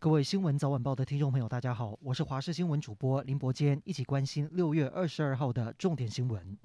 [0.00, 6.56] 各位新闻早晚报的听众朋友，大家好，我是华视新闻主播林伯坚，一起关心六月二十二号的重点新闻。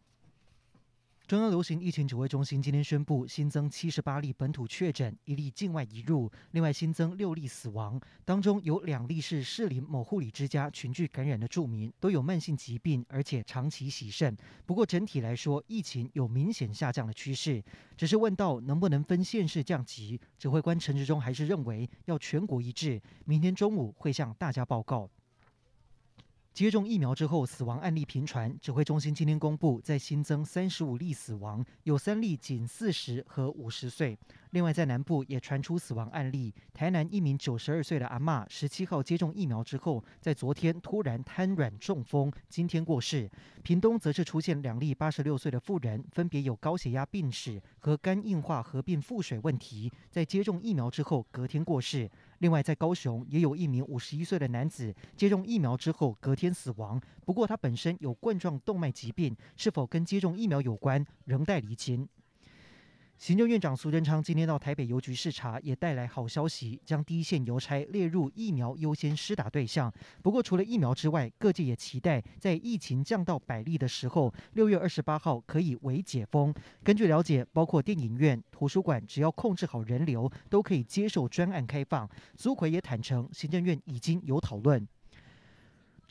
[1.33, 14.37] 中央流行疫情指挥中心今天宣布，新增七十八例本土确诊，一例境外移入，另外新增六例死亡，当中有两例是士林某护理之家群聚感染的住民，都有慢性疾病，而且长期洗肾。
[14.67, 17.63] 不过整体来说，疫情有明显下降的趋势。
[17.97, 25.09] 只是问到能不能分县市降级，指挥官陈时中还是认为要全国一致，明天中午会向大家报告。
[26.53, 34.15] 接种疫苗之后死亡案例频传，指挥中心今天公布，在新增三十五例死亡，有三例仅四十和五十岁。
[34.53, 43.27] 另外，在南部也传出死亡案例，台南一名九十二岁的阿嬷，十七号接种疫苗之后，在昨天突然瘫软中风，今天过世。
[43.63, 52.07] 屏东则是出现两例八十六岁的妇人，分别有高血压病史和肝硬化合并腹水问题，在接种疫苗之后隔天过世。
[52.37, 62.07] 另外，在高雄也有一名五十一岁的男子接种疫苗之后隔天死亡，不过他本身有冠状动脉疾病，是否跟接种疫苗有关，仍待厘清。
[63.17, 69.91] 行政院长苏贞昌今天到台北邮局视察，也带来好消息，将第一线邮差列入疫苗优先施打对象。
[70.21, 76.53] 不过，除了疫苗之外，各界也期待在疫情降到百例的时候，六月二十八号可以为解封。
[76.83, 82.09] 根据了解，包括电影院、图书馆，只要控制好人流，都可以接受专案开放。
[82.35, 84.85] 苏奎也坦承，行政院已经有讨论。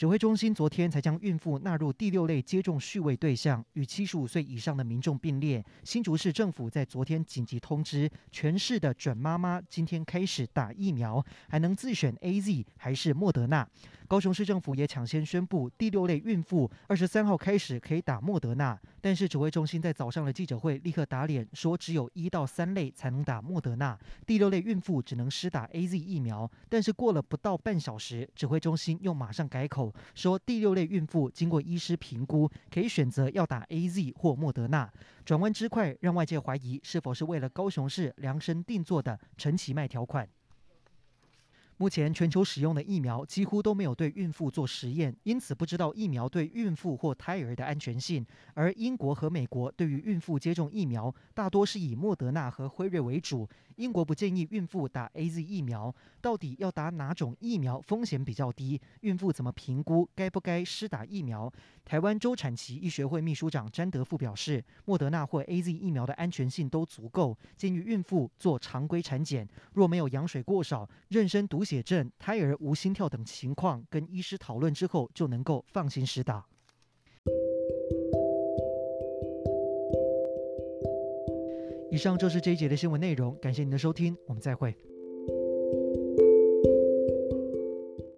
[0.03, 5.65] 指挥中心昨天才将孕妇纳入第六类接种序位对象，与七十五岁以上的民众并列。
[5.85, 13.65] 新竹市政府在昨天紧急通知，全市的准妈妈今天开始打疫苗，还能自选 AZ 还是莫德纳。
[14.13, 26.47] 高雄市政府也抢先宣布，第六类孕妇二十三号开始可以打莫德纳，但是指挥中心在早上的记者会立刻打脸，说只有一到三类才能打莫德纳，第六类孕妇只能施打 AZ 疫苗。
[26.69, 29.91] 但是过了不到半小时，指挥中心又马上改口。
[30.15, 34.93] 说第六类孕妇经过医师评估，可以选择要打 AZ 或莫德纳。
[35.25, 40.29] 转弯之快，让外界怀疑是否是为了高雄市量身定做的陈其迈条款。
[41.83, 48.25] 目前全球使用的疫苗几乎都没有对孕妇做实验，因此不知道疫苗对孕妇或胎儿的安全性。
[48.55, 53.49] 而英国和美国对于孕妇接种疫苗，大多是以莫德纳和辉瑞为主。
[53.77, 58.81] 英国不建议孕妇打 AZ 疫苗，到底要打哪种疫苗风险比较低？
[59.01, 61.53] 孕妇怎么评估该不该施打疫苗？
[61.85, 71.72] 台湾周产期医学会秘书长詹德富表示，莫德纳或 AZ 疫苗的安全性都足够，建议孕妇做常规产检，若没有羊水过少、妊娠毒血。
[71.73, 76.45] 血症、胎儿无心跳等情况，跟医师讨论之后，就能够放心施打。
[81.91, 84.77] 以上就是这一节的新闻内容，感谢您的收听，我们再会。